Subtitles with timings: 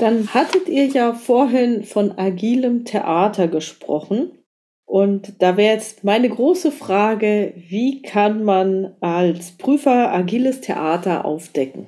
[0.00, 4.32] Dann hattet ihr ja vorhin von agilem Theater gesprochen.
[4.86, 11.86] Und da wäre jetzt meine große Frage, wie kann man als Prüfer agiles Theater aufdecken?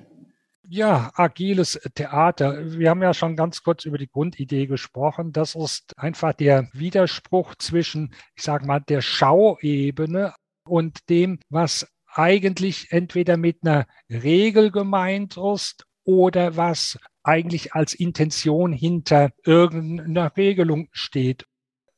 [0.69, 2.79] Ja, agiles Theater.
[2.79, 5.33] Wir haben ja schon ganz kurz über die Grundidee gesprochen.
[5.33, 10.35] Das ist einfach der Widerspruch zwischen, ich sage mal, der Schauebene
[10.69, 18.73] und dem, was eigentlich entweder mit einer Regel gemeint ist oder was eigentlich als Intention
[18.73, 21.47] hinter irgendeiner Regelung steht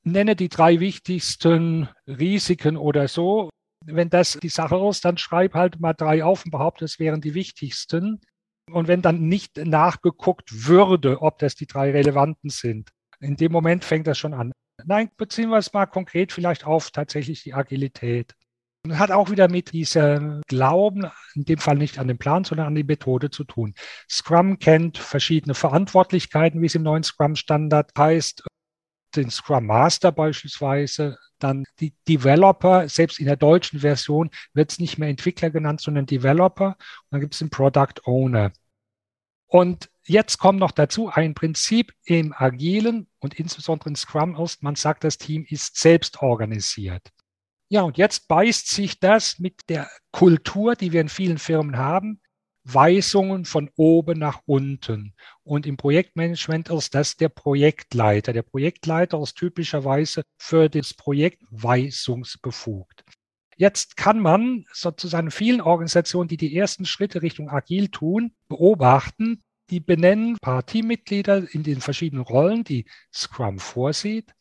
[0.05, 3.51] nenne die drei wichtigsten Risiken oder so.
[3.87, 7.21] Wenn das die Sache ist, dann schreib halt mal drei auf und behaupte, es wären
[7.21, 8.21] die wichtigsten.
[8.71, 13.85] Und wenn dann nicht nachgeguckt würde, ob das die drei relevanten sind, in dem Moment
[13.85, 14.53] fängt das schon an.
[14.85, 18.35] Nein, beziehen wir es mal konkret vielleicht auf tatsächlich die Agilität.
[18.91, 22.75] Hat auch wieder mit diesem Glauben, in dem Fall nicht an den Plan, sondern an
[22.75, 23.75] die Methode zu tun.
[24.11, 28.45] Scrum kennt verschiedene Verantwortlichkeiten, wie es im neuen Scrum-Standard heißt
[29.17, 34.99] den Scrum Master beispielsweise, dann die Developer, selbst in der deutschen Version wird es nicht
[34.99, 36.69] mehr Entwickler genannt, sondern Developer.
[36.69, 38.53] Und dann gibt es den Product Owner.
[39.47, 44.75] Und jetzt kommt noch dazu ein Prinzip im Agilen und insbesondere in Scrum ist, man
[44.75, 47.13] sagt, das Team ist selbst organisiert.
[47.75, 52.21] Ja, und jetzt beißt sich das mit der Kultur, die wir in vielen Firmen haben,
[52.63, 55.13] Weisungen von oben nach unten.
[55.43, 58.33] Und im Projektmanagement ist das der Projektleiter.
[58.33, 63.03] Der Projektleiter ist typischerweise für das Projekt weisungsbefugt.
[63.57, 69.43] Jetzt kann man sozusagen vielen Organisationen, die die ersten Schritte Richtung Agil tun, beobachten.
[69.71, 74.33] Die benennen ein paar Teammitglieder in den verschiedenen Rollen, die Scrum vorsieht.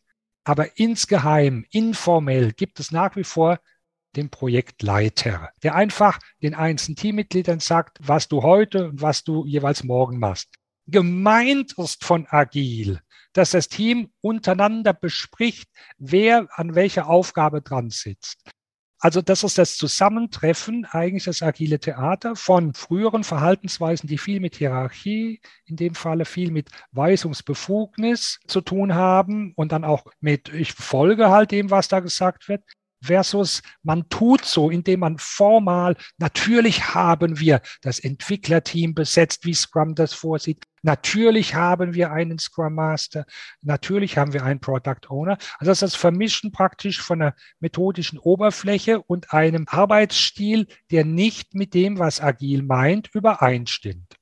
[0.44, 3.60] Aber insgeheim, informell gibt es nach wie vor
[4.16, 9.84] dem Projektleiter, der einfach den einzelnen Teammitgliedern sagt, was du heute und was du jeweils
[9.84, 10.50] morgen machst.
[10.86, 13.00] Gemeint ist von agil,
[13.32, 18.44] dass das Team untereinander bespricht, wer an welcher Aufgabe dran sitzt.
[19.04, 24.56] Also das ist das Zusammentreffen, eigentlich das agile Theater von früheren Verhaltensweisen, die viel mit
[24.56, 30.72] Hierarchie, in dem Falle viel mit Weisungsbefugnis zu tun haben und dann auch mit, ich
[30.72, 32.64] folge halt dem, was da gesagt wird,
[33.04, 39.96] versus man tut so, indem man formal, natürlich haben wir das Entwicklerteam besetzt, wie Scrum
[39.96, 40.64] das vorsieht.
[40.82, 43.26] Natürlich haben wir einen Scrum Master.
[43.62, 45.38] Natürlich haben wir einen Product Owner.
[45.58, 51.56] Also das ist das Vermischen praktisch von einer methodischen Oberfläche und einem Arbeitsstil, der nicht
[51.56, 54.18] mit dem, was agil meint, übereinstimmt.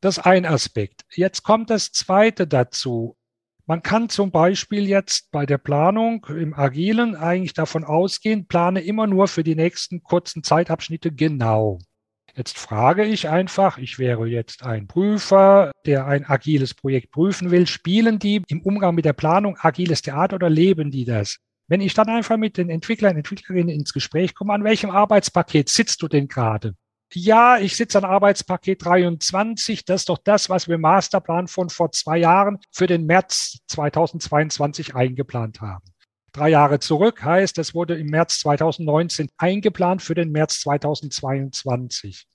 [0.00, 1.04] Das ist ein Aspekt.
[1.14, 3.16] Jetzt kommt das zweite dazu.
[3.66, 9.06] Man kann zum Beispiel jetzt bei der Planung im Agilen eigentlich davon ausgehen, plane immer
[9.06, 11.78] nur für die nächsten kurzen Zeitabschnitte genau.
[12.34, 17.66] Jetzt frage ich einfach, ich wäre jetzt ein Prüfer, der ein agiles Projekt prüfen will,
[17.66, 21.36] spielen die im Umgang mit der Planung agiles Theater oder leben die das?
[21.68, 26.02] Wenn ich dann einfach mit den Entwicklern, Entwicklerinnen ins Gespräch komme, an welchem Arbeitspaket sitzt
[26.02, 26.74] du denn gerade?
[27.14, 29.84] Ja, ich sitze an Arbeitspaket 23.
[29.84, 33.58] Das ist doch das, was wir im Masterplan von vor zwei Jahren für den März
[33.68, 35.84] 2022 eingeplant haben.
[36.32, 42.26] Drei Jahre zurück heißt, es wurde im März 2019 eingeplant für den März 2022.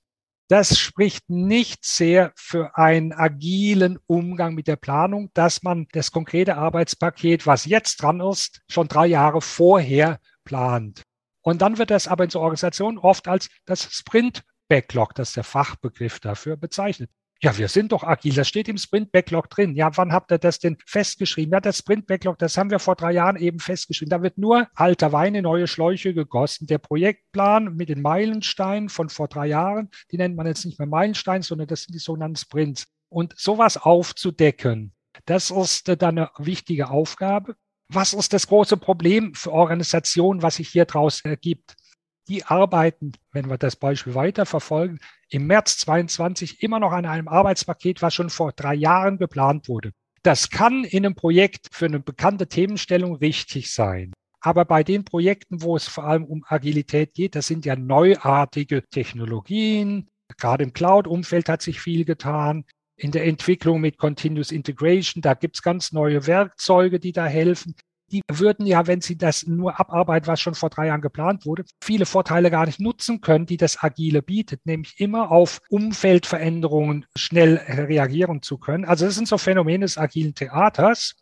[0.49, 6.55] Das spricht nicht sehr für einen agilen Umgang mit der Planung, dass man das konkrete
[6.55, 11.03] Arbeitspaket, was jetzt dran ist, schon drei Jahre vorher plant.
[11.41, 15.37] Und dann wird das aber in so Organisationen oft als das Sprint Backlog, das ist
[15.37, 17.09] der Fachbegriff dafür, bezeichnet.
[17.39, 18.33] Ja, wir sind doch agil.
[18.33, 19.75] Das steht im Sprint Backlog drin.
[19.75, 21.53] Ja, wann habt ihr das denn festgeschrieben?
[21.53, 24.09] Ja, das Sprint Backlog, das haben wir vor drei Jahren eben festgeschrieben.
[24.09, 26.65] Da wird nur alter Wein in neue Schläuche gegossen.
[26.65, 30.87] Der Projektplan mit den Meilensteinen von vor drei Jahren, die nennt man jetzt nicht mehr
[30.87, 32.87] Meilensteine, sondern das sind die sogenannten Sprints.
[33.09, 34.93] Und sowas aufzudecken,
[35.25, 37.55] das ist dann eine wichtige Aufgabe.
[37.89, 41.75] Was ist das große Problem für Organisationen, was sich hier draus ergibt?
[42.27, 48.01] Die arbeiten, wenn wir das Beispiel weiterverfolgen, im März 22 immer noch an einem Arbeitspaket,
[48.01, 49.91] was schon vor drei Jahren geplant wurde.
[50.23, 54.13] Das kann in einem Projekt für eine bekannte Themenstellung richtig sein.
[54.41, 58.83] Aber bei den Projekten, wo es vor allem um Agilität geht, das sind ja neuartige
[58.89, 60.09] Technologien.
[60.37, 62.65] Gerade im Cloud-Umfeld hat sich viel getan.
[62.97, 67.75] In der Entwicklung mit Continuous Integration, da gibt es ganz neue Werkzeuge, die da helfen
[68.11, 71.65] die würden ja, wenn sie das nur abarbeiten, was schon vor drei Jahren geplant wurde,
[71.83, 77.57] viele Vorteile gar nicht nutzen können, die das Agile bietet, nämlich immer auf Umfeldveränderungen schnell
[77.57, 78.85] reagieren zu können.
[78.85, 81.15] Also das sind so Phänomene des agilen Theaters.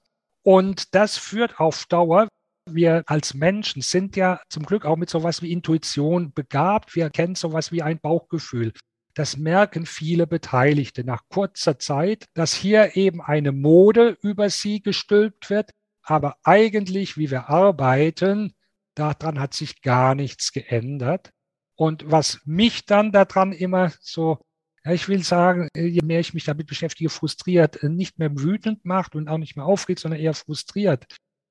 [0.43, 2.27] Und das führt auf Dauer,
[2.69, 6.95] wir als Menschen sind ja zum Glück auch mit sowas wie Intuition begabt.
[6.95, 8.73] Wir kennen sowas wie ein Bauchgefühl.
[9.15, 15.49] das merken viele Beteiligte nach kurzer Zeit, dass hier eben eine Mode über sie gestülpt
[15.49, 15.71] wird,
[16.05, 18.53] aber eigentlich, wie wir arbeiten,
[18.93, 21.31] daran hat sich gar nichts geändert.
[21.75, 24.39] Und was mich dann daran immer so,
[24.85, 29.15] ja, ich will sagen, je mehr ich mich damit beschäftige, frustriert, nicht mehr wütend macht
[29.15, 31.05] und auch nicht mehr aufregt, sondern eher frustriert,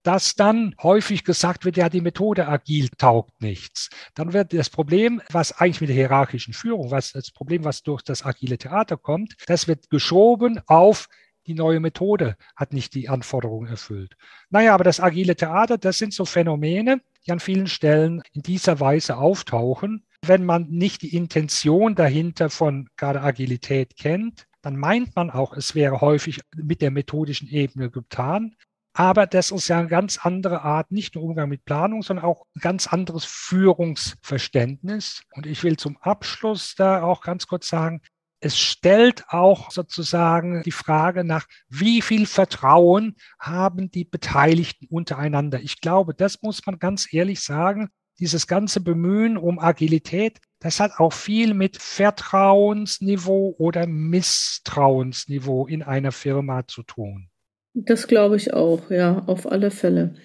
[0.05, 3.91] dass dann häufig gesagt wird, ja, die Methode agil taugt nichts.
[4.15, 8.03] Dann wird das Problem, was eigentlich mit der hierarchischen Führung, was das Problem, was durch
[8.03, 11.09] das agile Theater kommt, das wird geschoben auf
[11.47, 14.17] die neue Methode hat nicht die Anforderungen erfüllt.
[14.51, 18.81] Naja, aber das agile Theater, das sind so Phänomene, die an vielen Stellen in dieser
[18.81, 20.05] Weise auftauchen.
[20.23, 25.75] Wenn man nicht die Intention dahinter von gerade Agilität kennt, dann meint man auch, es
[25.75, 28.57] wäre häufig mit der methodischen Ebene getan.
[28.97, 32.47] Aber das ist ja eine ganz andere Art, nicht nur Umgang mit Planung, sondern auch
[32.55, 35.25] ein ganz anderes Führungsverständnis.
[35.33, 38.01] Und ich will zum Abschluss da auch ganz kurz sagen,
[38.45, 45.61] es stellt auch sozusagen die Frage nach, wie viel Vertrauen haben die Beteiligten untereinander.
[45.61, 47.89] Ich glaube, das muss man ganz ehrlich sagen.
[48.21, 56.13] Dieses ganze Bemühen um Agilität, das hat auch viel mit Vertrauensniveau oder Misstrauensniveau in einer
[56.13, 57.31] Firma zu tun.
[57.73, 60.17] Das glaube ich auch, ja, auf alle Fälle.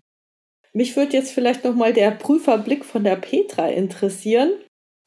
[0.74, 4.52] Mich würde jetzt vielleicht noch mal der Prüferblick von der Petra interessieren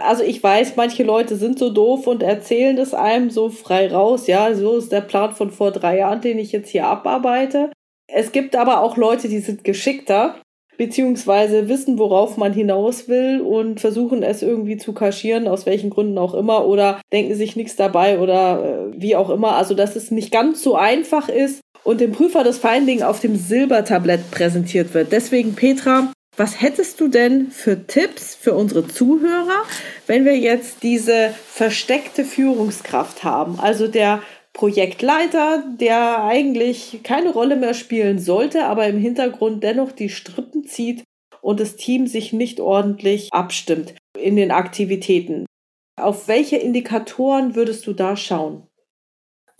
[0.04, 4.26] also ich weiß, manche Leute sind so doof und erzählen das einem so frei raus.
[4.26, 7.70] Ja, so ist der Plan von vor drei Jahren, den ich jetzt hier abarbeite.
[8.08, 10.36] Es gibt aber auch Leute, die sind geschickter,
[10.76, 16.18] beziehungsweise wissen, worauf man hinaus will und versuchen es irgendwie zu kaschieren, aus welchen Gründen
[16.18, 19.54] auch immer, oder denken sich nichts dabei oder äh, wie auch immer.
[19.56, 23.36] Also, dass es nicht ganz so einfach ist und dem Prüfer das Finding auf dem
[23.36, 25.12] Silbertablett präsentiert wird.
[25.12, 29.64] Deswegen, Petra, was hättest du denn für Tipps für unsere Zuhörer,
[30.06, 33.60] wenn wir jetzt diese versteckte Führungskraft haben?
[33.60, 34.22] Also der
[34.54, 41.04] Projektleiter, der eigentlich keine Rolle mehr spielen sollte, aber im Hintergrund dennoch die Strippen zieht
[41.40, 45.46] und das Team sich nicht ordentlich abstimmt in den Aktivitäten.
[46.00, 48.66] Auf welche Indikatoren würdest du da schauen?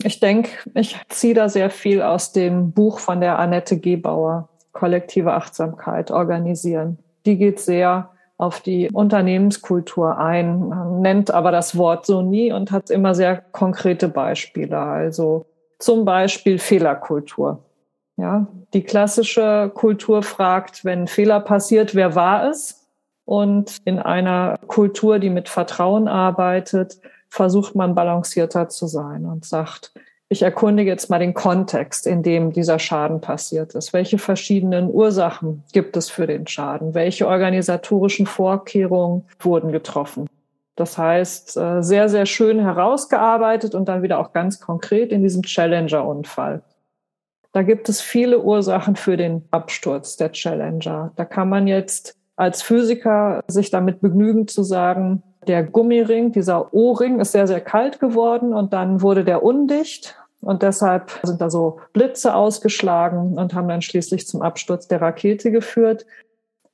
[0.03, 5.33] Ich denke, ich ziehe da sehr viel aus dem Buch von der Annette Gebauer kollektive
[5.33, 6.99] Achtsamkeit organisieren.
[7.25, 12.89] Die geht sehr auf die Unternehmenskultur ein, nennt aber das Wort so nie und hat
[12.89, 14.77] immer sehr konkrete Beispiele.
[14.77, 15.45] Also
[15.79, 17.59] zum Beispiel Fehlerkultur.
[18.17, 22.87] Ja, die klassische Kultur fragt, wenn Fehler passiert, wer war es?
[23.25, 26.99] Und in einer Kultur, die mit Vertrauen arbeitet,
[27.29, 29.93] versucht man balancierter zu sein und sagt,
[30.33, 33.93] ich erkundige jetzt mal den Kontext, in dem dieser Schaden passiert ist.
[33.93, 36.93] Welche verschiedenen Ursachen gibt es für den Schaden?
[36.93, 40.27] Welche organisatorischen Vorkehrungen wurden getroffen?
[40.75, 45.43] Das heißt, äh, sehr, sehr schön herausgearbeitet und dann wieder auch ganz konkret in diesem
[45.43, 46.63] Challenger-Unfall.
[47.51, 51.11] Da gibt es viele Ursachen für den Absturz der Challenger.
[51.15, 57.19] Da kann man jetzt als Physiker sich damit begnügen zu sagen, der Gummiring, dieser O-Ring
[57.19, 61.79] ist sehr, sehr kalt geworden und dann wurde der undicht und deshalb sind da so
[61.93, 66.05] Blitze ausgeschlagen und haben dann schließlich zum Absturz der Rakete geführt.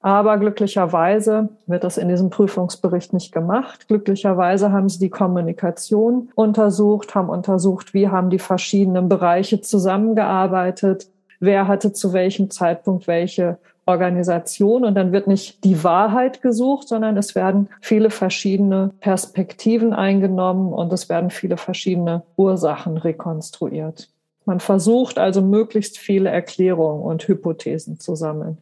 [0.02, 3.88] Aber glücklicherweise wird das in diesem Prüfungsbericht nicht gemacht.
[3.90, 11.10] Glücklicherweise haben sie die Kommunikation untersucht, haben untersucht, wie haben die verschiedenen Bereiche zusammengearbeitet,
[11.42, 13.58] wer hatte zu welchem Zeitpunkt welche
[13.90, 20.72] Organisation und dann wird nicht die Wahrheit gesucht, sondern es werden viele verschiedene Perspektiven eingenommen
[20.72, 24.10] und es werden viele verschiedene Ursachen rekonstruiert.
[24.46, 28.60] Man versucht also möglichst viele Erklärungen und Hypothesen zu sammeln.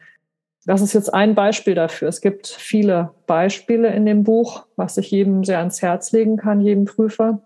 [0.66, 2.10] Das ist jetzt ein Beispiel dafür.
[2.10, 6.60] Es gibt viele Beispiele in dem Buch, was ich jedem sehr ans Herz legen kann,
[6.60, 7.40] jedem Prüfer.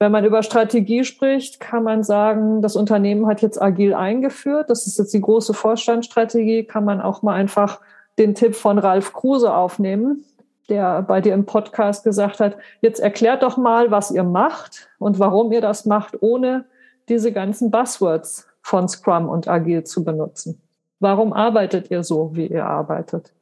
[0.00, 4.70] Wenn man über Strategie spricht, kann man sagen, das Unternehmen hat jetzt agil eingeführt.
[4.70, 6.64] Das ist jetzt die große Vorstandsstrategie.
[6.64, 7.82] Kann man auch mal einfach
[8.18, 10.24] den Tipp von Ralf Kruse aufnehmen,
[10.70, 15.18] der bei dir im Podcast gesagt hat, jetzt erklärt doch mal, was ihr macht und
[15.18, 16.64] warum ihr das macht, ohne
[17.10, 20.62] diese ganzen Buzzwords von Scrum und Agil zu benutzen.
[20.98, 23.34] Warum arbeitet ihr so, wie ihr arbeitet?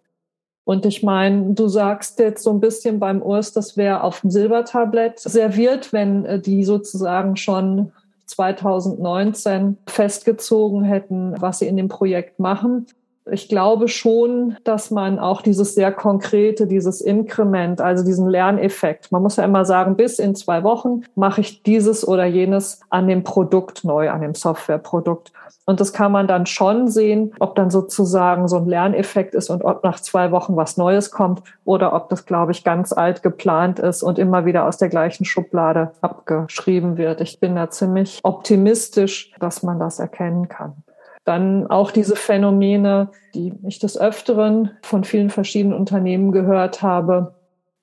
[0.68, 4.30] Und ich meine, du sagst jetzt so ein bisschen beim Urs, das wäre auf dem
[4.30, 7.90] Silbertablett serviert, wenn äh, die sozusagen schon
[8.26, 12.84] 2019 festgezogen hätten, was sie in dem Projekt machen.
[13.30, 19.23] Ich glaube schon, dass man auch dieses sehr konkrete, dieses Inkrement, also diesen Lerneffekt, man
[19.23, 23.25] muss ja immer sagen, bis in zwei Wochen mache ich dieses oder jenes an dem
[23.25, 25.32] Produkt neu, an dem Softwareprodukt.
[25.64, 29.62] Und das kann man dann schon sehen, ob dann sozusagen so ein Lerneffekt ist und
[29.64, 33.78] ob nach zwei Wochen was Neues kommt oder ob das, glaube ich, ganz alt geplant
[33.78, 37.20] ist und immer wieder aus der gleichen Schublade abgeschrieben wird.
[37.20, 40.85] Ich bin da ziemlich optimistisch, dass man das erkennen kann.
[41.28, 47.35] Dann auch diese Phänomene, die ich des Öfteren von vielen verschiedenen Unternehmen gehört habe,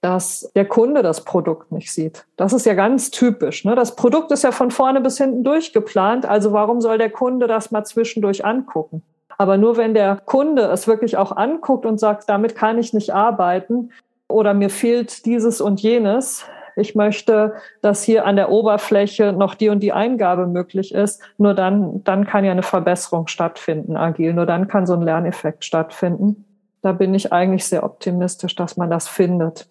[0.02, 2.26] dass der Kunde das Produkt nicht sieht.
[2.38, 3.64] Das ist ja ganz typisch.
[3.64, 3.76] Ne?
[3.76, 6.26] Das Produkt ist ja von vorne bis hinten durchgeplant.
[6.26, 9.04] Also warum soll der Kunde das mal zwischendurch angucken?
[9.38, 13.14] Aber nur wenn der Kunde es wirklich auch anguckt und sagt, damit kann ich nicht
[13.14, 13.92] arbeiten
[14.28, 19.70] oder mir fehlt dieses und jenes, ich möchte, dass hier an der Oberfläche noch die
[19.70, 21.22] und die Eingabe möglich ist.
[21.38, 24.34] Nur dann, dann kann ja eine Verbesserung stattfinden, agil.
[24.34, 26.46] Nur dann kann so ein Lerneffekt stattfinden.
[26.82, 29.68] Da bin ich eigentlich sehr optimistisch, dass man das findet.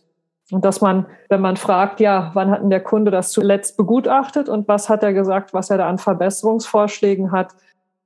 [0.51, 4.49] Und dass man, wenn man fragt, ja, wann hat denn der Kunde das zuletzt begutachtet
[4.49, 7.55] und was hat er gesagt, was er da an Verbesserungsvorschlägen hat,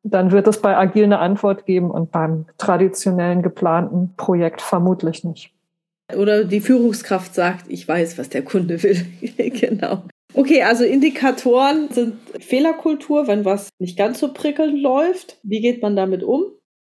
[0.05, 5.52] dann wird es bei Agil eine Antwort geben und beim traditionellen geplanten Projekt vermutlich nicht.
[6.17, 9.05] Oder die Führungskraft sagt, ich weiß, was der Kunde will.
[9.37, 10.05] genau.
[10.35, 15.38] Okay, also Indikatoren sind Fehlerkultur, wenn was nicht ganz so prickelnd läuft.
[15.43, 16.45] Wie geht man damit um?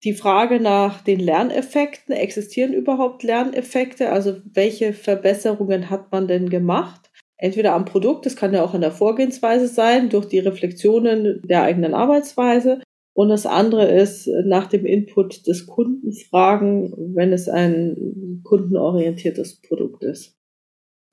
[0.05, 2.15] Die Frage nach den Lerneffekten.
[2.15, 4.11] Existieren überhaupt Lerneffekte?
[4.11, 7.11] Also welche Verbesserungen hat man denn gemacht?
[7.37, 11.63] Entweder am Produkt, das kann ja auch in der Vorgehensweise sein, durch die Reflexionen der
[11.63, 12.81] eigenen Arbeitsweise
[13.15, 20.03] und das andere ist nach dem Input des Kunden fragen, wenn es ein kundenorientiertes Produkt
[20.03, 20.37] ist.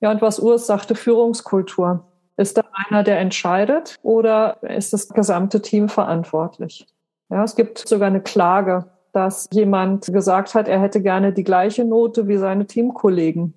[0.00, 2.08] Ja, und was Urs Führungskultur.
[2.36, 6.86] Ist da einer, der entscheidet oder ist das gesamte Team verantwortlich?
[7.30, 11.84] Ja, es gibt sogar eine Klage, dass jemand gesagt hat, er hätte gerne die gleiche
[11.84, 13.54] Note wie seine Teamkollegen.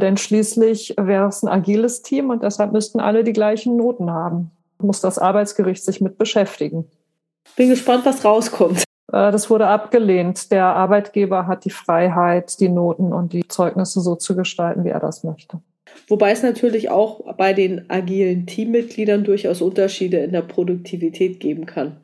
[0.00, 4.52] Denn schließlich wäre es ein agiles Team und deshalb müssten alle die gleichen Noten haben.
[4.80, 6.88] Muss das Arbeitsgericht sich mit beschäftigen.
[7.56, 8.84] Bin gespannt, was rauskommt.
[9.12, 10.52] Äh, das wurde abgelehnt.
[10.52, 15.00] Der Arbeitgeber hat die Freiheit, die Noten und die Zeugnisse so zu gestalten, wie er
[15.00, 15.60] das möchte.
[16.08, 21.98] Wobei es natürlich auch bei den agilen Teammitgliedern durchaus Unterschiede in der Produktivität geben kann.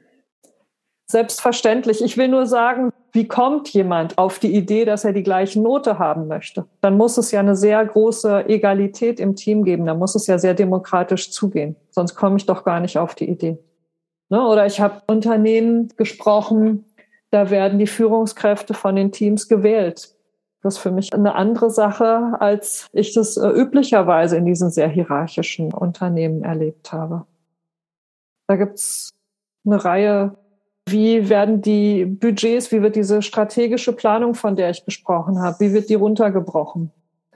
[1.06, 2.02] Selbstverständlich.
[2.02, 5.98] Ich will nur sagen, wie kommt jemand auf die Idee, dass er die gleiche Note
[5.98, 6.66] haben möchte?
[6.80, 9.84] Dann muss es ja eine sehr große Egalität im Team geben.
[9.86, 11.76] Da muss es ja sehr demokratisch zugehen.
[11.90, 13.58] Sonst komme ich doch gar nicht auf die Idee.
[14.28, 14.46] Ne?
[14.46, 16.84] Oder ich habe Unternehmen gesprochen,
[17.30, 20.14] da werden die Führungskräfte von den Teams gewählt.
[20.62, 24.88] Das ist für mich eine andere Sache, als ich das äh, üblicherweise in diesen sehr
[24.88, 27.26] hierarchischen Unternehmen erlebt habe.
[28.46, 29.10] Da gibt's
[29.66, 30.36] eine Reihe,
[30.86, 35.72] wie werden die Budgets, wie wird diese strategische Planung, von der ich gesprochen habe, wie
[35.72, 36.90] wird die runtergebrochen?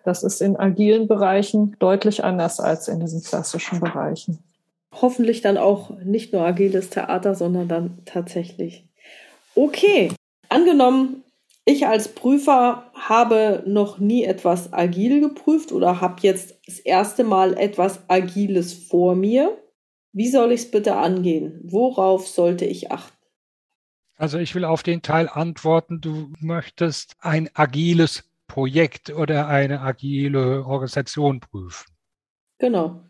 [0.05, 4.39] Das ist in agilen Bereichen deutlich anders als in diesen klassischen Bereichen
[4.93, 8.89] hoffentlich dann auch nicht nur agiles Theater, sondern dann tatsächlich.
[9.55, 10.11] Okay,
[10.49, 11.25] angenommen,
[11.65, 17.59] ich als Prüfer habe noch nie etwas agil geprüft oder habe jetzt das erste Mal
[17.59, 19.63] etwas Agiles vor mir.
[20.13, 21.61] Wie soll ich es bitte angehen?
[21.65, 23.15] Worauf sollte ich achten?
[24.17, 30.65] Also ich will auf den Teil antworten, du möchtest ein agiles Projekt oder eine agile
[30.65, 31.93] Organisation prüfen.
[32.59, 33.05] Genau.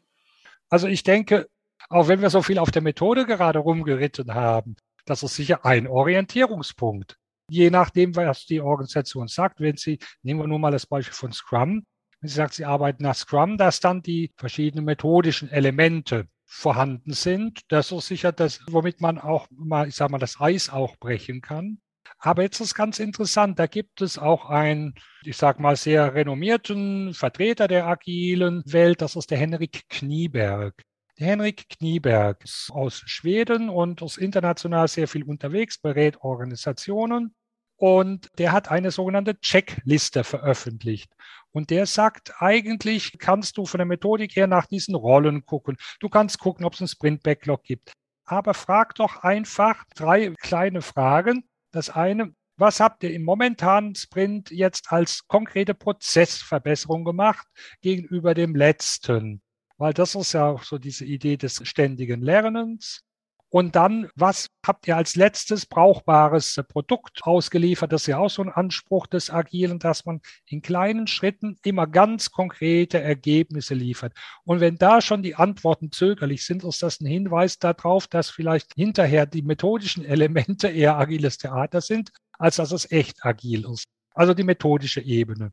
[0.68, 1.48] Also ich denke,
[1.88, 4.76] auch wenn wir so viel auf der Methode gerade rumgeritten haben,
[5.06, 7.16] das ist sicher ein Orientierungspunkt.
[7.50, 11.32] Je nachdem, was die Organisation sagt, wenn sie, nehmen wir nur mal das Beispiel von
[11.32, 11.84] Scrum,
[12.20, 17.60] wenn sie sagt, sie arbeiten nach Scrum, dass dann die verschiedenen methodischen Elemente vorhanden sind.
[17.68, 21.40] Das ist sicher das, womit man auch mal, ich sag mal, das Eis auch brechen
[21.40, 21.80] kann.
[22.18, 27.14] Aber jetzt ist ganz interessant, da gibt es auch einen, ich sag mal, sehr renommierten
[27.14, 30.74] Vertreter der agilen Welt, das ist der Henrik Knieberg.
[31.20, 37.34] Henrik Knieberg aus Schweden und ist international sehr viel unterwegs, berät Organisationen.
[37.76, 41.12] Und der hat eine sogenannte Checkliste veröffentlicht.
[41.50, 45.76] Und der sagt, eigentlich kannst du von der Methodik her nach diesen Rollen gucken.
[46.00, 47.92] Du kannst gucken, ob es einen Sprint-Backlog gibt.
[48.24, 51.48] Aber frag doch einfach drei kleine Fragen.
[51.72, 57.46] Das eine, was habt ihr im momentanen Sprint jetzt als konkrete Prozessverbesserung gemacht
[57.80, 59.42] gegenüber dem letzten?
[59.78, 63.02] Weil das ist ja auch so diese Idee des ständigen Lernens.
[63.50, 67.92] Und dann, was habt ihr als letztes brauchbares Produkt ausgeliefert?
[67.92, 71.86] Das ist ja auch so ein Anspruch des Agilen, dass man in kleinen Schritten immer
[71.86, 74.12] ganz konkrete Ergebnisse liefert.
[74.44, 78.74] Und wenn da schon die Antworten zögerlich sind, ist das ein Hinweis darauf, dass vielleicht
[78.74, 83.86] hinterher die methodischen Elemente eher agiles Theater sind, als dass es echt agil ist.
[84.12, 85.52] Also die methodische Ebene.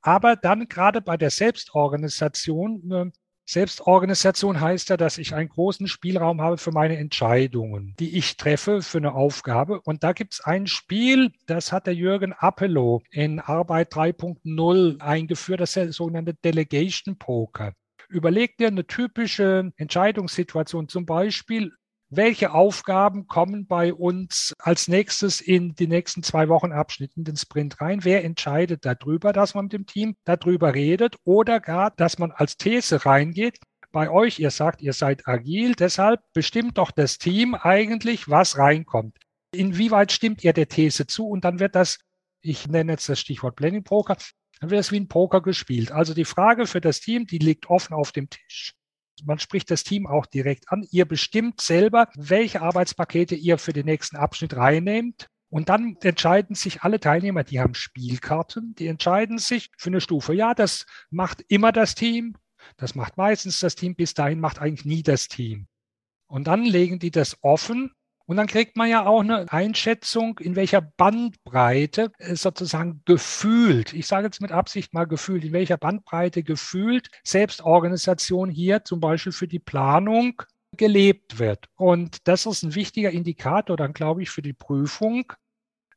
[0.00, 3.10] Aber dann gerade bei der Selbstorganisation äh,
[3.46, 8.82] Selbstorganisation heißt ja, dass ich einen großen Spielraum habe für meine Entscheidungen, die ich treffe
[8.82, 9.80] für eine Aufgabe.
[9.82, 15.60] Und da gibt es ein Spiel, das hat der Jürgen Appelow in Arbeit 3.0 eingeführt,
[15.60, 17.74] das ist der sogenannte Delegation Poker.
[18.08, 21.72] Überleg dir eine typische Entscheidungssituation, zum Beispiel,
[22.16, 27.36] welche Aufgaben kommen bei uns als nächstes in die nächsten zwei Wochen Abschnitt in den
[27.36, 28.04] Sprint rein?
[28.04, 32.56] Wer entscheidet darüber, dass man mit dem Team darüber redet oder gar, dass man als
[32.56, 33.58] These reingeht?
[33.92, 39.16] Bei euch, ihr sagt, ihr seid agil, deshalb bestimmt doch das Team eigentlich, was reinkommt.
[39.52, 41.28] Inwieweit stimmt ihr der These zu?
[41.28, 41.98] Und dann wird das,
[42.40, 44.16] ich nenne jetzt das Stichwort Planning Poker,
[44.60, 45.92] dann wird es wie ein Poker gespielt.
[45.92, 48.74] Also die Frage für das Team, die liegt offen auf dem Tisch.
[49.22, 50.86] Man spricht das Team auch direkt an.
[50.90, 55.28] Ihr bestimmt selber, welche Arbeitspakete ihr für den nächsten Abschnitt reinnehmt.
[55.50, 60.34] Und dann entscheiden sich alle Teilnehmer, die haben Spielkarten, die entscheiden sich für eine Stufe.
[60.34, 62.36] Ja, das macht immer das Team.
[62.76, 63.94] Das macht meistens das Team.
[63.94, 65.68] Bis dahin macht eigentlich nie das Team.
[66.26, 67.92] Und dann legen die das offen
[68.26, 74.26] und dann kriegt man ja auch eine Einschätzung, in welcher Bandbreite sozusagen gefühlt, ich sage
[74.26, 79.58] jetzt mit Absicht mal gefühlt, in welcher Bandbreite gefühlt Selbstorganisation hier zum Beispiel für die
[79.58, 80.42] Planung
[80.76, 81.68] gelebt wird.
[81.76, 85.32] Und das ist ein wichtiger Indikator dann, glaube ich, für die Prüfung.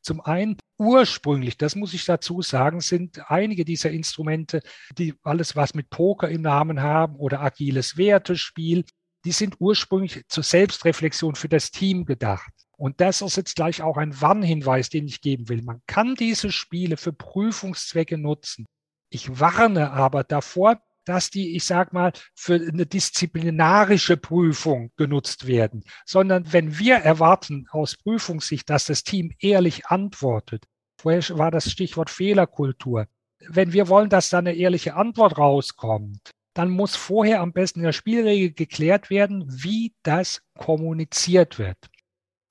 [0.02, 4.62] Zum einen ursprünglich, das muss ich dazu sagen, sind einige dieser Instrumente,
[4.98, 8.86] die alles was mit Poker im Namen haben oder agiles Wertespiel,
[9.28, 12.50] die sind ursprünglich zur Selbstreflexion für das Team gedacht.
[12.78, 15.64] Und das ist jetzt gleich auch ein Warnhinweis, den ich geben will.
[15.64, 18.66] Man kann diese Spiele für Prüfungszwecke nutzen.
[19.10, 25.84] Ich warne aber davor, dass die, ich sag mal, für eine disziplinarische Prüfung genutzt werden,
[26.06, 30.64] sondern wenn wir erwarten aus Prüfungssicht, dass das Team ehrlich antwortet,
[31.02, 33.08] vorher war das Stichwort Fehlerkultur,
[33.46, 37.86] wenn wir wollen, dass da eine ehrliche Antwort rauskommt, dann muss vorher am besten in
[37.86, 41.78] der Spielregel geklärt werden, wie das kommuniziert wird.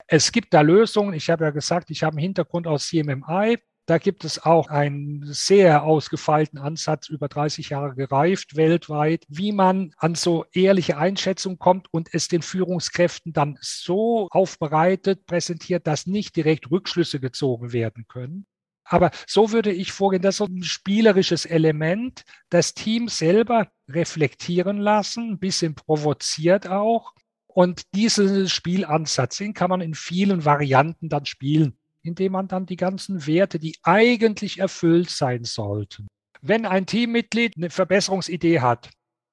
[0.06, 1.14] Es gibt da Lösungen.
[1.14, 3.58] Ich habe ja gesagt, ich habe einen Hintergrund aus CMMI.
[3.86, 9.92] Da gibt es auch einen sehr ausgefeilten Ansatz, über 30 Jahre gereift weltweit, wie man
[9.96, 16.34] an so ehrliche Einschätzungen kommt und es den Führungskräften dann so aufbereitet, präsentiert, dass nicht
[16.36, 18.46] direkt Rückschlüsse gezogen werden können.
[18.88, 25.32] Aber so würde ich vorgehen, das ist ein spielerisches Element, das Team selber reflektieren lassen,
[25.32, 27.12] ein bisschen provoziert auch.
[27.46, 32.76] Und diesen Spielansatz, den kann man in vielen Varianten dann spielen, indem man dann die
[32.76, 36.06] ganzen Werte, die eigentlich erfüllt sein sollten.
[36.42, 38.90] Wenn ein Teammitglied eine Verbesserungsidee hat,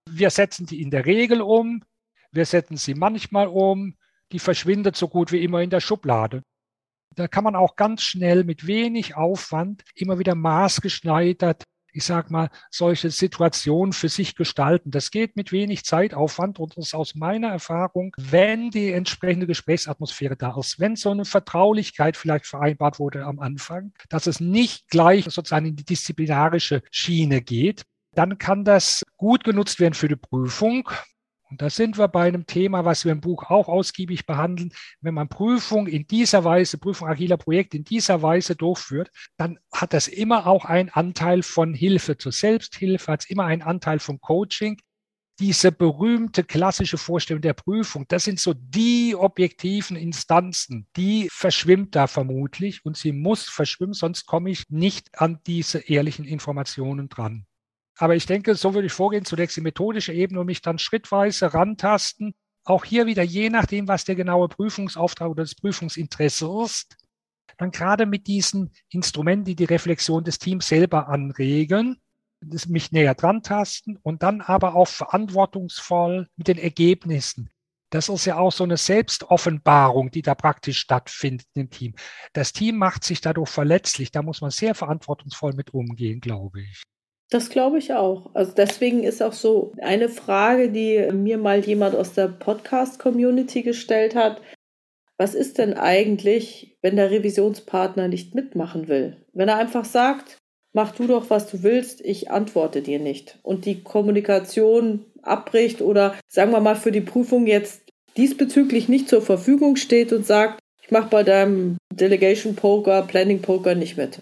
[0.09, 1.83] wir setzen die in der Regel um,
[2.31, 3.95] wir setzen sie manchmal um,
[4.31, 6.41] die verschwindet so gut wie immer in der Schublade.
[7.15, 12.49] Da kann man auch ganz schnell mit wenig Aufwand immer wieder maßgeschneidert, ich sag mal,
[12.71, 14.89] solche Situationen für sich gestalten.
[14.89, 20.57] Das geht mit wenig Zeitaufwand und ist aus meiner Erfahrung, wenn die entsprechende Gesprächsatmosphäre da
[20.57, 25.67] ist, wenn so eine Vertraulichkeit vielleicht vereinbart wurde am Anfang, dass es nicht gleich sozusagen
[25.67, 27.83] in die disziplinarische Schiene geht,
[28.15, 30.89] dann kann das gut genutzt werden für die Prüfung.
[31.53, 34.73] Und da sind wir bei einem Thema, was wir im Buch auch ausgiebig behandeln.
[35.01, 39.93] Wenn man Prüfung in dieser Weise, Prüfung agiler Projekte in dieser Weise durchführt, dann hat
[39.93, 44.19] das immer auch einen Anteil von Hilfe zur Selbsthilfe, hat es immer einen Anteil von
[44.19, 44.81] Coaching.
[45.37, 52.07] Diese berühmte klassische Vorstellung der Prüfung, das sind so die objektiven Instanzen, die verschwimmt da
[52.07, 57.45] vermutlich und sie muss verschwimmen, sonst komme ich nicht an diese ehrlichen Informationen dran.
[57.97, 61.53] Aber ich denke, so würde ich vorgehen, zunächst die methodische Ebene und mich dann schrittweise
[61.53, 62.33] rantasten.
[62.63, 66.97] Auch hier wieder je nachdem, was der genaue Prüfungsauftrag oder das Prüfungsinteresse ist,
[67.57, 72.01] dann gerade mit diesen Instrumenten, die die Reflexion des Teams selber anregen,
[72.67, 77.49] mich näher dran tasten und dann aber auch verantwortungsvoll mit den Ergebnissen.
[77.89, 81.93] Das ist ja auch so eine Selbstoffenbarung, die da praktisch stattfindet im Team.
[82.33, 84.11] Das Team macht sich dadurch verletzlich.
[84.11, 86.81] Da muss man sehr verantwortungsvoll mit umgehen, glaube ich.
[87.33, 88.29] Das glaube ich auch.
[88.35, 94.13] Also deswegen ist auch so eine Frage, die mir mal jemand aus der Podcast-Community gestellt
[94.13, 94.39] hat.
[95.17, 99.17] Was ist denn eigentlich, wenn der Revisionspartner nicht mitmachen will?
[99.33, 100.37] Wenn er einfach sagt,
[100.73, 103.39] mach du doch, was du willst, ich antworte dir nicht.
[103.41, 107.81] Und die Kommunikation abbricht oder sagen wir mal für die Prüfung jetzt
[108.15, 113.73] diesbezüglich nicht zur Verfügung steht und sagt, ich mache bei deinem Delegation Poker, Planning Poker
[113.73, 114.19] nicht mit.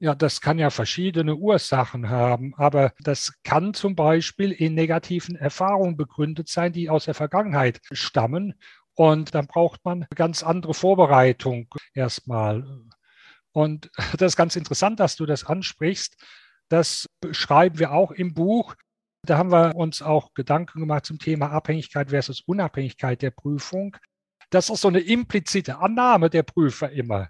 [0.00, 5.96] Ja, das kann ja verschiedene Ursachen haben, aber das kann zum Beispiel in negativen Erfahrungen
[5.96, 8.54] begründet sein, die aus der Vergangenheit stammen.
[8.94, 12.64] Und dann braucht man ganz andere Vorbereitung erstmal.
[13.52, 16.16] Und das ist ganz interessant, dass du das ansprichst.
[16.68, 18.74] Das beschreiben wir auch im Buch.
[19.22, 23.96] Da haben wir uns auch Gedanken gemacht zum Thema Abhängigkeit versus Unabhängigkeit der Prüfung.
[24.50, 27.28] Das ist so eine implizite Annahme der Prüfer immer,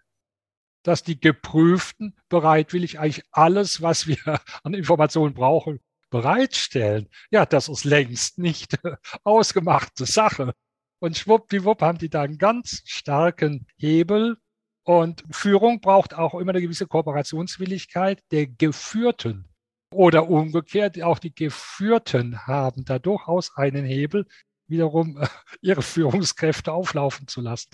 [0.85, 4.19] dass die Geprüften bereitwillig eigentlich alles, was wir
[4.63, 7.09] an Informationen brauchen, bereitstellen.
[7.31, 8.79] Ja, das ist längst nicht
[9.25, 10.55] ausgemachte Sache.
[11.01, 14.37] Und schwuppdiwupp haben die da einen ganz starken Hebel.
[14.85, 19.49] Und Führung braucht auch immer eine gewisse Kooperationswilligkeit der Geführten.
[19.93, 24.27] Oder umgekehrt, auch die Geführten haben da durchaus einen Hebel,
[24.67, 25.19] wiederum
[25.63, 27.71] ihre Führungskräfte auflaufen zu lassen.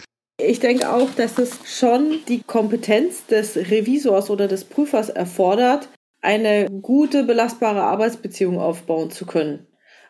[0.47, 5.89] Ich denke auch, dass es schon die Kompetenz des Revisors oder des Prüfers erfordert,
[6.21, 9.67] eine gute, belastbare Arbeitsbeziehung aufbauen zu können.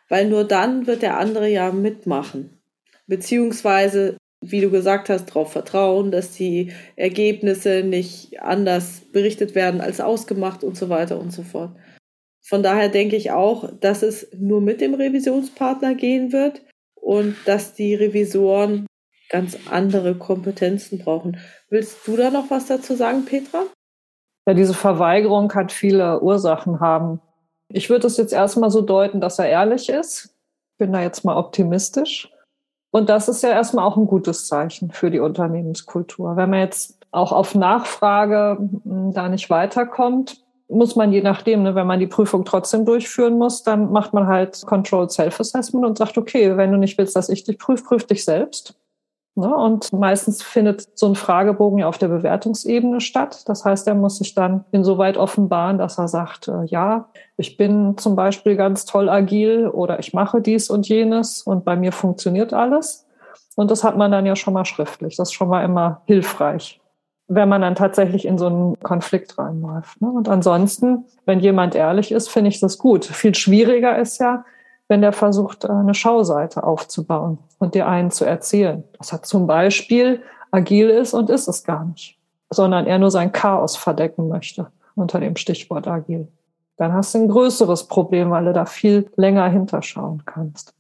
[0.09, 2.61] Weil nur dann wird der andere ja mitmachen.
[3.07, 10.01] Beziehungsweise, wie du gesagt hast, darauf vertrauen, dass die Ergebnisse nicht anders berichtet werden als
[10.01, 11.77] ausgemacht und so weiter und so fort.
[12.41, 16.63] Von daher denke ich auch, dass es nur mit dem Revisionspartner gehen wird
[16.95, 18.87] und dass die Revisoren
[19.31, 21.39] ganz andere Kompetenzen brauchen.
[21.71, 23.63] Willst du da noch was dazu sagen, Petra?
[24.47, 27.21] Ja, diese Verweigerung kann viele Ursachen haben.
[27.69, 30.35] Ich würde es jetzt erstmal so deuten, dass er ehrlich ist.
[30.79, 32.31] Bin da jetzt mal optimistisch.
[32.91, 36.37] Und das ist ja erstmal auch ein gutes Zeichen für die Unternehmenskultur.
[36.37, 41.75] Wenn man jetzt auch auf Nachfrage hm, da nicht weiterkommt, muss man je nachdem, ne,
[41.75, 46.17] wenn man die Prüfung trotzdem durchführen muss, dann macht man halt Controlled Self-Assessment und sagt,
[46.17, 48.77] okay, wenn du nicht willst, dass ich dich prüfe, prüf dich selbst.
[49.35, 49.55] Ne?
[49.55, 53.49] Und meistens findet so ein Fragebogen ja auf der Bewertungsebene statt.
[53.49, 57.97] Das heißt, er muss sich dann insoweit offenbaren, dass er sagt, äh, ja, ich bin
[57.97, 62.53] zum Beispiel ganz toll agil oder ich mache dies und jenes und bei mir funktioniert
[62.53, 63.07] alles.
[63.57, 65.17] Und das hat man dann ja schon mal schriftlich.
[65.17, 66.81] Das ist schon mal immer hilfreich
[67.33, 70.03] wenn man dann tatsächlich in so einen Konflikt reinläuft.
[70.03, 70.11] Ne?
[70.11, 73.05] Und ansonsten, wenn jemand ehrlich ist, finde ich das gut.
[73.05, 74.45] Viel schwieriger ist ja,
[74.91, 79.47] wenn der versucht, äh, eine Schauseite aufzubauen und dir einen zu erzählen, dass er zum
[79.47, 82.19] Beispiel agil ist und ist es gar nicht,
[82.51, 86.29] sondern er nur sein Chaos verdecken möchte unter dem Stichwort agil.
[86.77, 90.75] Dann hast du ein größeres Problem, weil du da viel länger hinterschauen kannst.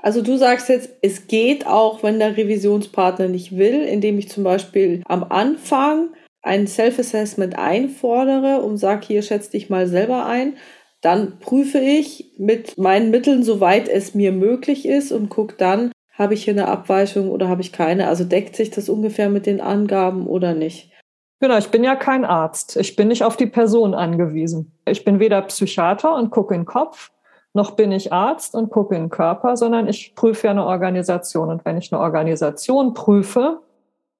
[0.00, 4.44] Also du sagst jetzt, es geht auch, wenn der Revisionspartner nicht will, indem ich zum
[4.44, 6.10] Beispiel am Anfang
[6.42, 10.56] ein Self-Assessment einfordere und sage, hier schätze dich mal selber ein.
[11.00, 16.34] Dann prüfe ich mit meinen Mitteln, soweit es mir möglich ist und gucke dann, habe
[16.34, 18.08] ich hier eine Abweichung oder habe ich keine?
[18.08, 20.90] Also deckt sich das ungefähr mit den Angaben oder nicht?
[21.40, 22.76] Genau, ich bin ja kein Arzt.
[22.76, 24.72] Ich bin nicht auf die Person angewiesen.
[24.86, 27.12] Ich bin weder Psychiater und gucke in den Kopf,
[27.54, 31.48] noch bin ich Arzt und gucke in den Körper, sondern ich prüfe ja eine Organisation.
[31.48, 33.60] Und wenn ich eine Organisation prüfe,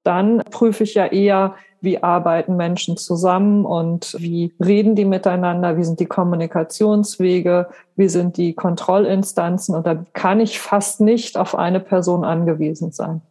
[0.03, 5.83] dann prüfe ich ja eher, wie arbeiten Menschen zusammen und wie reden die miteinander, wie
[5.83, 9.75] sind die Kommunikationswege, wie sind die Kontrollinstanzen.
[9.75, 13.21] Und da kann ich fast nicht auf eine Person angewiesen sein.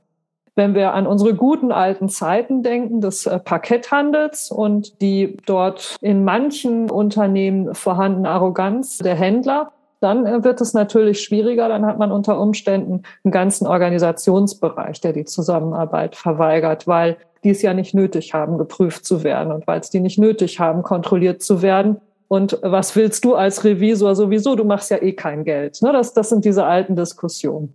[0.54, 6.24] Wenn wir an unsere guten alten Zeiten denken des äh, Parketthandels und die dort in
[6.24, 11.68] manchen Unternehmen vorhandene Arroganz der Händler, dann äh, wird es natürlich schwieriger.
[11.68, 17.62] Dann hat man unter Umständen einen ganzen Organisationsbereich, der die Zusammenarbeit verweigert, weil die es
[17.62, 21.42] ja nicht nötig haben, geprüft zu werden und weil es die nicht nötig haben, kontrolliert
[21.42, 22.00] zu werden.
[22.26, 24.54] Und was willst du als Revisor sowieso?
[24.54, 25.80] Du machst ja eh kein Geld.
[25.82, 25.92] Ne?
[25.92, 27.74] Das, das sind diese alten Diskussionen.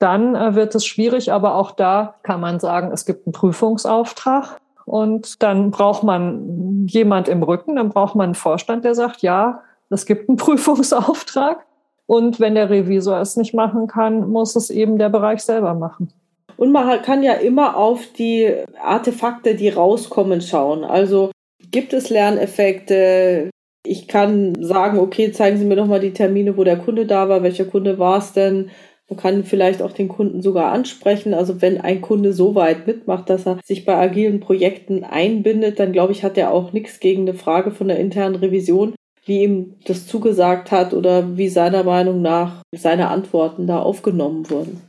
[0.00, 4.58] Dann äh, wird es schwierig, aber auch da kann man sagen, es gibt einen Prüfungsauftrag.
[4.84, 9.62] Und dann braucht man jemand im Rücken, dann braucht man einen Vorstand, der sagt, ja,
[9.94, 11.64] es gibt einen Prüfungsauftrag
[12.06, 16.12] und wenn der Revisor es nicht machen kann, muss es eben der Bereich selber machen.
[16.56, 20.84] Und man kann ja immer auf die Artefakte, die rauskommen, schauen.
[20.84, 21.30] Also
[21.70, 23.50] gibt es Lerneffekte?
[23.86, 27.28] Ich kann sagen, okay, zeigen Sie mir doch mal die Termine, wo der Kunde da
[27.28, 27.42] war.
[27.42, 28.70] Welcher Kunde war es denn?
[29.10, 31.34] Man kann vielleicht auch den Kunden sogar ansprechen.
[31.34, 35.92] Also wenn ein Kunde so weit mitmacht, dass er sich bei agilen Projekten einbindet, dann
[35.92, 38.94] glaube ich, hat er auch nichts gegen eine Frage von der internen Revision
[39.26, 44.82] wie ihm das zugesagt hat oder wie seiner Meinung nach seine Antworten da aufgenommen wurden.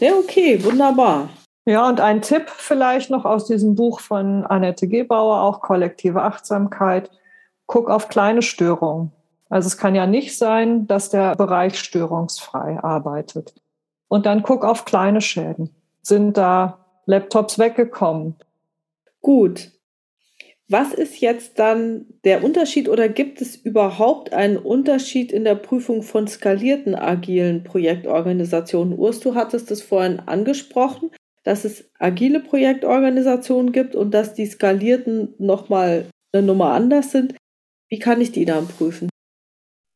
[0.00, 1.28] Ja, okay, wunderbar.
[1.64, 7.10] Ja, und ein Tipp vielleicht noch aus diesem Buch von Annette Gebauer, auch kollektive Achtsamkeit.
[7.66, 9.12] Guck auf kleine Störungen.
[9.48, 13.54] Also es kann ja nicht sein, dass der Bereich störungsfrei arbeitet.
[14.08, 15.74] und dann guck auf kleine Schäden.
[16.02, 18.36] Sind da Laptops weggekommen?
[19.22, 19.70] Gut.
[20.72, 26.02] Was ist jetzt dann der Unterschied oder gibt es überhaupt einen Unterschied in der Prüfung
[26.02, 28.98] von skalierten agilen Projektorganisationen?
[28.98, 31.10] Urs, du hattest es vorhin angesprochen,
[31.44, 37.34] dass es agile Projektorganisationen gibt und dass die skalierten nochmal eine Nummer anders sind.
[37.90, 39.10] Wie kann ich die dann prüfen?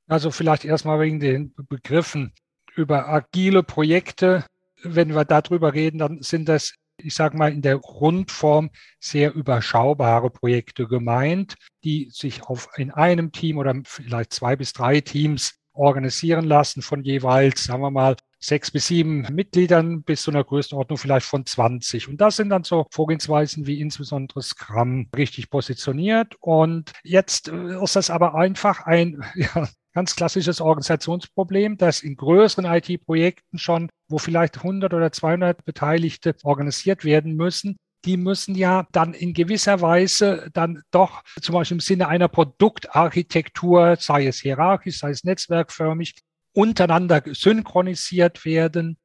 [0.08, 2.34] Also vielleicht erstmal wegen den Begriffen
[2.74, 4.44] über agile Projekte.
[4.82, 6.74] Wenn wir darüber reden, dann sind das,
[7.06, 13.32] ich sage mal, in der Grundform sehr überschaubare Projekte gemeint, die sich auf in einem
[13.32, 18.70] Team oder vielleicht zwei bis drei Teams organisieren lassen von jeweils, sagen wir mal, sechs
[18.70, 22.08] bis sieben Mitgliedern bis zu einer Größenordnung vielleicht von 20.
[22.08, 26.34] Und das sind dann so Vorgehensweisen wie insbesondere Scrum richtig positioniert.
[26.40, 32.66] Und jetzt äh, ist das aber einfach ein ja, ganz klassisches Organisationsproblem, das in größeren
[32.66, 39.14] IT-Projekten schon, wo vielleicht 100 oder 200 Beteiligte organisiert werden müssen, die müssen ja dann
[39.14, 45.08] in gewisser Weise dann doch zum Beispiel im Sinne einer Produktarchitektur, sei es hierarchisch, sei
[45.08, 46.14] es netzwerkförmig,
[46.52, 48.98] untereinander synchronisiert werden.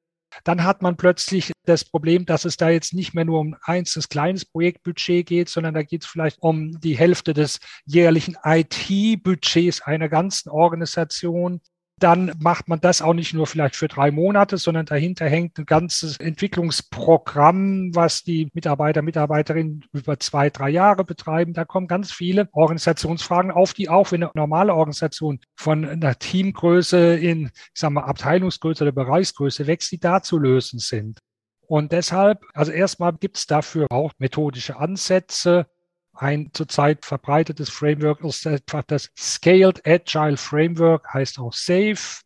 [0.43, 4.09] Dann hat man plötzlich das Problem, dass es da jetzt nicht mehr nur um einzelnes
[4.09, 10.09] kleines Projektbudget geht, sondern da geht es vielleicht um die Hälfte des jährlichen IT-Budgets einer
[10.09, 11.61] ganzen Organisation
[12.01, 15.65] dann macht man das auch nicht nur vielleicht für drei Monate, sondern dahinter hängt ein
[15.65, 21.53] ganzes Entwicklungsprogramm, was die Mitarbeiter, Mitarbeiterinnen über zwei, drei Jahre betreiben.
[21.53, 27.15] Da kommen ganz viele Organisationsfragen auf, die auch wenn eine normale Organisation von einer Teamgröße
[27.15, 31.19] in, ich sag mal, Abteilungsgröße oder Bereichsgröße wächst, die da zu lösen sind.
[31.67, 35.67] Und deshalb, also erstmal gibt es dafür auch methodische Ansätze,
[36.21, 42.21] ein zurzeit verbreitetes Framework ist etwa das Scaled Agile Framework, heißt auch SAFE.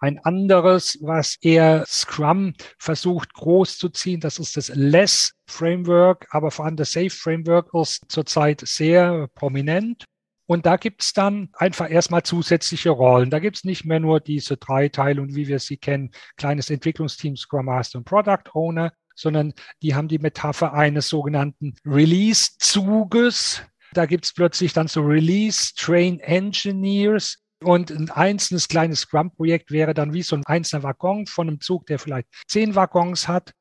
[0.00, 6.50] Ein anderes, was eher Scrum versucht groß zu ziehen, das ist das Less Framework, aber
[6.50, 10.04] vor allem das Safe Framework ist zurzeit sehr prominent.
[10.46, 13.30] Und da gibt's dann einfach erstmal zusätzliche Rollen.
[13.30, 17.36] Da gibt's nicht mehr nur diese drei Teile und wie wir sie kennen, kleines Entwicklungsteam,
[17.36, 19.52] Scrum Master und Product Owner, sondern
[19.82, 23.62] die haben die Metapher eines sogenannten Release-Zuges.
[23.92, 27.38] Da gibt es plötzlich dann so Release-Train Engineers.
[27.60, 31.86] Und ein einzelnes kleines Scrum-Projekt wäre dann wie so ein einzelner Waggon von einem Zug,
[31.86, 33.52] der vielleicht zehn Waggons hat.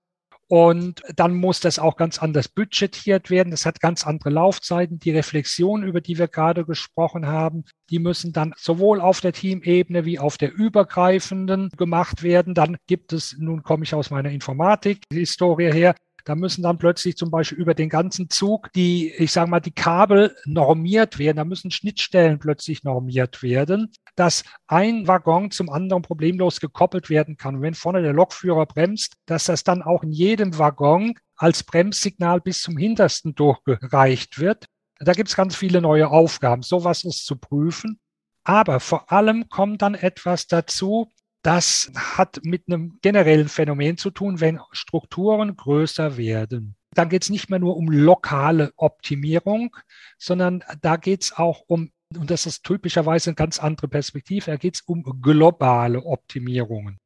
[0.50, 3.52] Und dann muss das auch ganz anders budgetiert werden.
[3.52, 4.98] Das hat ganz andere Laufzeiten.
[4.98, 10.06] Die Reflexion, über die wir gerade gesprochen haben, die müssen dann sowohl auf der Teamebene
[10.06, 12.54] wie auf der übergreifenden gemacht werden.
[12.54, 15.96] Dann gibt es, nun komme ich aus meiner Informatik-Historie her,
[16.28, 19.72] da müssen dann plötzlich zum Beispiel über den ganzen Zug die, ich sage mal, die
[19.72, 21.38] Kabel normiert werden.
[21.38, 27.56] Da müssen Schnittstellen plötzlich normiert werden, dass ein Waggon zum anderen problemlos gekoppelt werden kann.
[27.56, 32.42] Und wenn vorne der Lokführer bremst, dass das dann auch in jedem Waggon als Bremssignal
[32.42, 34.66] bis zum hintersten durchgereicht wird.
[35.00, 36.62] Da gibt es ganz viele neue Aufgaben.
[36.62, 38.02] Sowas ist zu prüfen.
[38.44, 41.14] Aber vor allem kommt dann etwas dazu,
[41.48, 46.76] das hat mit einem generellen Phänomen zu tun, wenn Strukturen größer werden.
[46.94, 49.74] Dann geht es nicht mehr nur um lokale Optimierung,
[50.18, 54.58] sondern da geht es auch um, und das ist typischerweise eine ganz andere Perspektive, da
[54.58, 56.98] geht es um globale Optimierungen.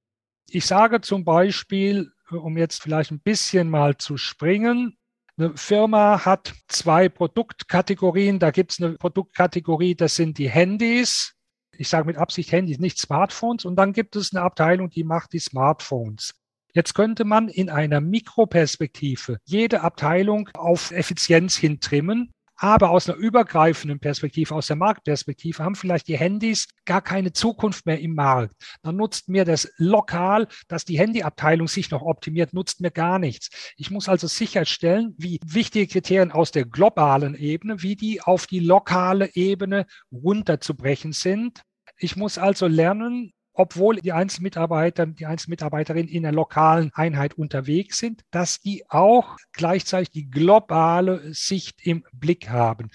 [0.50, 4.98] Ich sage zum Beispiel, um jetzt vielleicht ein bisschen mal zu springen,
[5.38, 8.40] eine Firma hat zwei Produktkategorien.
[8.40, 11.36] Da gibt es eine Produktkategorie, das sind die Handys
[11.82, 13.66] ich sage mit Absicht Handys, nicht Smartphones.
[13.66, 16.36] Und dann gibt es eine Abteilung, die macht die Smartphones.
[16.74, 24.00] Jetzt könnte man in einer Mikroperspektive jede Abteilung auf Effizienz hintrimmen aber aus einer übergreifenden
[24.00, 28.54] Perspektive, aus der Marktperspektive, haben vielleicht die Handys gar keine Zukunft mehr im Markt.
[28.84, 33.50] Dann nutzt mir das lokal, dass die Handyabteilung sich noch optimiert, nutzt mir gar nichts.
[33.78, 38.60] Ich muss also sicherstellen, wie wichtige Kriterien aus der globalen Ebene, wie die auf die
[38.60, 41.64] lokale Ebene runterzubrechen sind.
[42.04, 48.24] Ich muss also lernen, obwohl die Einzelmitarbeiter, die Einzelmitarbeiterinnen in der lokalen Einheit unterwegs sind,
[48.32, 52.90] dass die auch gleichzeitig die globale Sicht im Blick haben.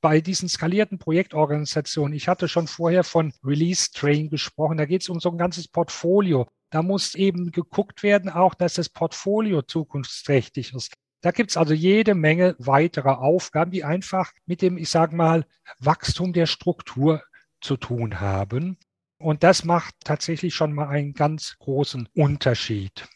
[0.00, 5.08] Bei diesen skalierten Projektorganisationen, ich hatte schon vorher von Release Train gesprochen, da geht es
[5.08, 6.48] um so ein ganzes Portfolio.
[6.70, 10.94] Da muss eben geguckt werden, auch dass das Portfolio zukunftsträchtig ist.
[11.20, 15.46] Da gibt es also jede Menge weiterer Aufgaben, die einfach mit dem, ich sage mal,
[15.78, 17.22] Wachstum der Struktur
[17.60, 18.78] zu tun haben.
[19.18, 23.08] Und das macht tatsächlich schon mal einen ganz großen Unterschied.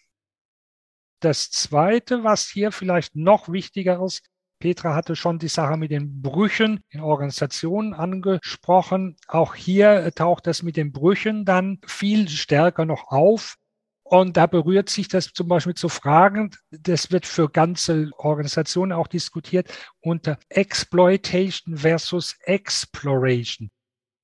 [1.20, 4.28] Das Zweite, was hier vielleicht noch wichtiger ist,
[4.58, 9.16] Petra hatte schon die Sache mit den Brüchen in Organisationen angesprochen.
[9.26, 13.56] Auch hier taucht das mit den Brüchen dann viel stärker noch auf.
[14.04, 19.06] Und da berührt sich das zum Beispiel zu Fragen, das wird für ganze Organisationen auch
[19.06, 23.70] diskutiert, unter Exploitation versus Exploration.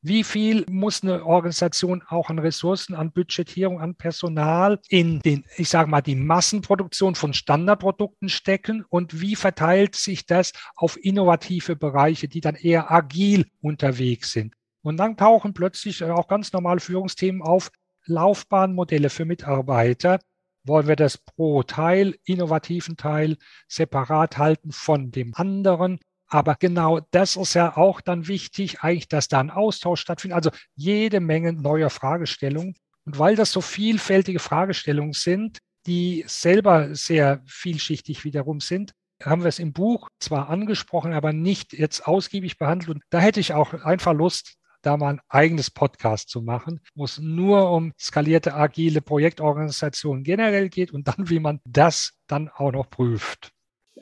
[0.01, 5.69] Wie viel muss eine Organisation auch an Ressourcen, an Budgetierung, an Personal in den, ich
[5.69, 12.29] sage mal, die Massenproduktion von Standardprodukten stecken und wie verteilt sich das auf innovative Bereiche,
[12.29, 14.55] die dann eher agil unterwegs sind?
[14.83, 17.71] Und dann tauchen plötzlich auch ganz normale Führungsthemen auf,
[18.05, 20.21] Laufbahnmodelle für Mitarbeiter.
[20.65, 25.99] Wollen wir das pro Teil, innovativen Teil, separat halten von dem anderen?
[26.29, 30.37] Aber genau das ist ja auch dann wichtig, eigentlich, dass da ein Austausch stattfindet.
[30.37, 32.75] Also jede Menge neuer Fragestellungen.
[33.05, 39.49] Und weil das so vielfältige Fragestellungen sind, die selber sehr vielschichtig wiederum sind, haben wir
[39.49, 42.91] es im Buch zwar angesprochen, aber nicht jetzt ausgiebig behandelt.
[42.91, 47.05] Und da hätte ich auch einfach Lust, da mal ein eigenes Podcast zu machen, wo
[47.05, 52.73] es nur um skalierte agile Projektorganisationen generell geht und dann, wie man das dann auch
[52.73, 53.53] noch prüft.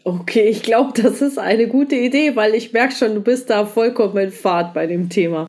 [0.07, 3.66] Okay, ich glaube, das ist eine gute Idee, weil ich merke schon, du bist da
[3.66, 5.49] vollkommen in Fahrt bei dem Thema.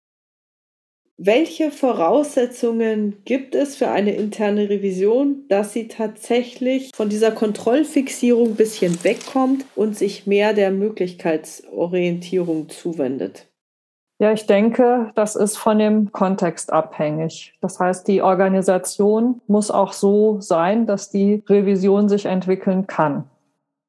[1.20, 8.56] Welche Voraussetzungen gibt es für eine interne Revision, dass sie tatsächlich von dieser Kontrollfixierung ein
[8.56, 13.46] bisschen wegkommt und sich mehr der Möglichkeitsorientierung zuwendet?
[14.20, 17.54] Ja, ich denke, das ist von dem Kontext abhängig.
[17.62, 23.30] Das heißt, die Organisation muss auch so sein, dass die Revision sich entwickeln kann.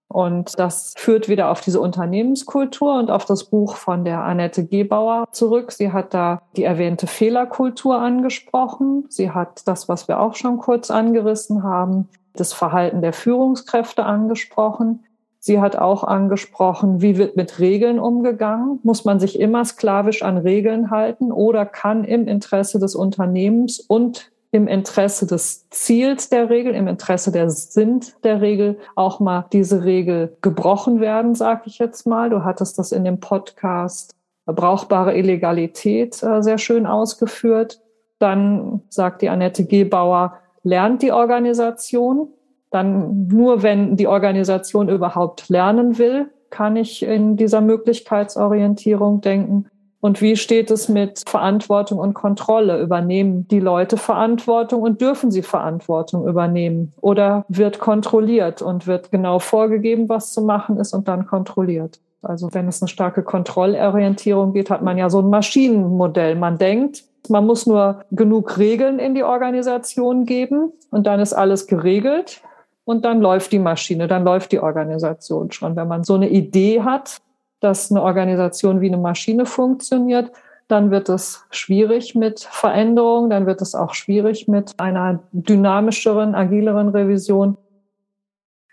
[0.09, 5.29] Und das führt wieder auf diese Unternehmenskultur und auf das Buch von der Annette Gebauer
[5.33, 5.71] zurück.
[5.71, 9.05] Sie hat da die erwähnte Fehlerkultur angesprochen.
[9.11, 15.05] Sie hat das, was wir auch schon kurz angerissen haben, das Verhalten der Führungskräfte angesprochen.
[15.40, 18.81] Sie hat auch angesprochen, wie wird mit Regeln umgegangen?
[18.83, 24.31] Muss man sich immer sklavisch an Regeln halten oder kann im Interesse des Unternehmens und
[24.51, 29.85] im Interesse des Ziels der Regel, im Interesse der Sinn der Regel auch mal diese
[29.85, 32.31] Regel gebrochen werden, sage ich jetzt mal.
[32.31, 34.15] Du hattest das in dem Podcast
[34.47, 37.81] brauchbare Illegalität äh, sehr schön ausgeführt.
[38.19, 42.29] Dann sagt die Annette Gebauer, lernt die Organisation,
[42.71, 49.67] dann nur wenn die Organisation überhaupt lernen will, kann ich in dieser Möglichkeitsorientierung denken.
[50.01, 52.81] Und wie steht es mit Verantwortung und Kontrolle?
[52.81, 56.93] Übernehmen die Leute Verantwortung und dürfen sie Verantwortung übernehmen?
[57.01, 61.99] Oder wird kontrolliert und wird genau vorgegeben, was zu machen ist und dann kontrolliert?
[62.23, 66.37] Also wenn es eine starke Kontrollorientierung geht, hat man ja so ein Maschinenmodell.
[66.37, 71.67] Man denkt, man muss nur genug Regeln in die Organisation geben und dann ist alles
[71.67, 72.43] geregelt
[72.85, 75.77] und dann läuft die Maschine, dann läuft die Organisation schon.
[75.77, 77.21] Wenn man so eine Idee hat,
[77.61, 80.31] dass eine Organisation wie eine Maschine funktioniert,
[80.68, 86.90] dann wird es schwierig mit Veränderung, dann wird es auch schwierig mit einer dynamischeren, agileren
[86.90, 87.57] Revision.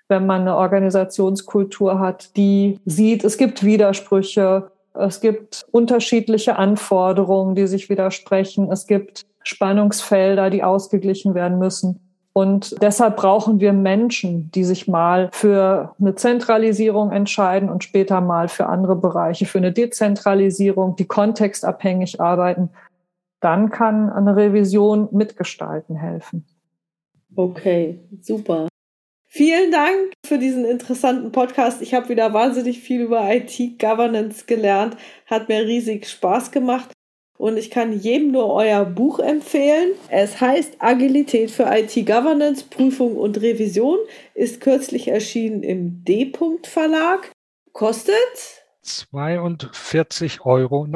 [0.10, 7.66] Wenn man eine Organisationskultur hat, die sieht, es gibt Widersprüche, es gibt unterschiedliche Anforderungen, die
[7.66, 12.05] sich widersprechen, es gibt Spannungsfelder, die ausgeglichen werden müssen,
[12.38, 18.50] und deshalb brauchen wir Menschen, die sich mal für eine Zentralisierung entscheiden und später mal
[18.50, 22.72] für andere Bereiche, für eine Dezentralisierung, die kontextabhängig arbeiten.
[23.40, 26.46] Dann kann eine Revision mitgestalten helfen.
[27.38, 28.68] Okay, super.
[29.28, 31.82] Vielen Dank für diesen interessanten Podcast.
[31.82, 34.98] Ich habe wieder wahnsinnig viel über IT-Governance gelernt.
[35.26, 36.95] Hat mir riesig Spaß gemacht.
[37.38, 39.92] Und ich kann jedem nur euer Buch empfehlen.
[40.10, 44.00] Es heißt Agilität für IT-Governance, Prüfung und Revision,
[44.34, 47.32] ist kürzlich erschienen im D-Punkt Verlag.
[47.74, 50.88] Kostet 42,90 Euro.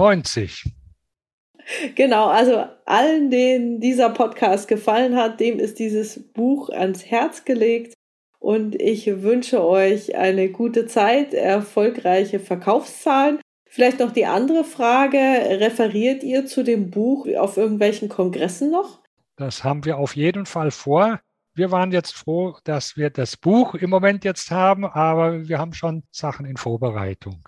[1.95, 7.93] Genau, also allen, denen dieser Podcast gefallen hat, dem ist dieses Buch ans Herz gelegt.
[8.39, 13.39] Und ich wünsche euch eine gute Zeit, erfolgreiche Verkaufszahlen
[13.71, 18.99] Vielleicht noch die andere Frage, referiert ihr zu dem Buch auf irgendwelchen Kongressen noch?
[19.35, 21.19] Das haben wir auf jeden Fall vor.
[21.53, 25.73] Wir waren jetzt froh, dass wir das Buch im Moment jetzt haben, aber wir haben
[25.73, 27.47] schon Sachen in Vorbereitung.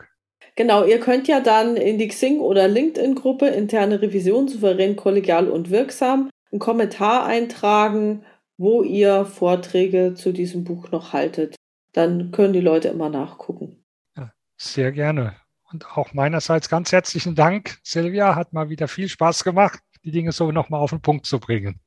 [0.56, 5.72] Genau, ihr könnt ja dann in die Xing- oder LinkedIn-Gruppe interne Revision souverän, kollegial und
[5.72, 8.26] wirksam einen Kommentar eintragen,
[8.58, 11.56] wo ihr Vorträge zu diesem Buch noch haltet.
[11.94, 13.84] Dann können die Leute immer nachgucken.
[14.16, 15.36] Ja, sehr gerne.
[15.72, 18.36] Und auch meinerseits ganz herzlichen Dank, Silvia.
[18.36, 21.80] Hat mal wieder viel Spaß gemacht, die Dinge so nochmal auf den Punkt zu bringen.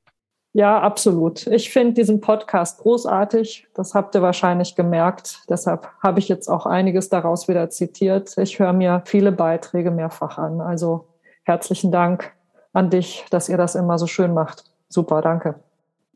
[0.57, 1.49] Ja, absolut.
[1.49, 3.67] Ich finde diesen Podcast großartig.
[3.75, 5.43] Das habt ihr wahrscheinlich gemerkt.
[5.49, 8.39] Deshalb habe ich jetzt auch einiges daraus wieder zitiert.
[8.39, 10.61] Ich höre mir viele Beiträge mehrfach an.
[10.61, 11.09] Also
[11.43, 12.33] herzlichen Dank
[12.73, 14.65] an dich, dass ihr das immer so schön macht.
[14.89, 15.59] Super, danke.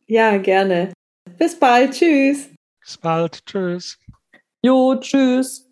[0.07, 0.93] Ja, gerne.
[1.37, 1.93] Bis bald.
[1.95, 2.49] Tschüss.
[2.81, 3.45] Bis bald.
[3.45, 3.99] Tschüss.
[4.63, 5.69] Jo, tschüss.